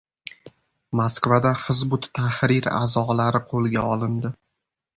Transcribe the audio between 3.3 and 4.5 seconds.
qo‘lga olindi